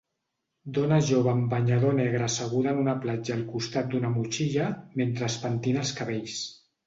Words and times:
Dona 0.77 0.95
jove 1.09 1.29
amb 1.33 1.51
banyador 1.51 1.93
negre 1.99 2.21
asseguda 2.27 2.71
en 2.71 2.79
una 2.85 2.95
platja 3.05 3.35
al 3.37 3.45
costat 3.51 3.91
d'una 3.91 4.11
motxilla 4.15 4.71
mentre 5.03 5.27
es 5.31 5.39
pentina 5.45 5.85
els 5.85 5.93
cabells. 6.01 6.41